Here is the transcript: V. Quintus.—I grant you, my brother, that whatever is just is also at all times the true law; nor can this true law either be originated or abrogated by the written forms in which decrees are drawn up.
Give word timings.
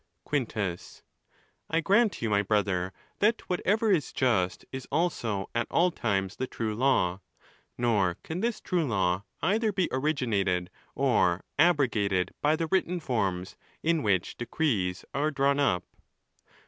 V. 0.25 0.29
Quintus.—I 0.29 1.79
grant 1.79 2.23
you, 2.23 2.29
my 2.31 2.41
brother, 2.41 2.91
that 3.19 3.47
whatever 3.47 3.91
is 3.91 4.11
just 4.11 4.65
is 4.71 4.87
also 4.91 5.47
at 5.53 5.67
all 5.69 5.91
times 5.91 6.37
the 6.37 6.47
true 6.47 6.73
law; 6.73 7.19
nor 7.77 8.17
can 8.23 8.39
this 8.39 8.59
true 8.59 8.83
law 8.87 9.25
either 9.43 9.71
be 9.71 9.87
originated 9.91 10.71
or 10.95 11.43
abrogated 11.59 12.33
by 12.41 12.55
the 12.55 12.65
written 12.65 12.99
forms 12.99 13.55
in 13.83 14.01
which 14.01 14.37
decrees 14.37 15.05
are 15.13 15.29
drawn 15.29 15.59
up. 15.59 15.83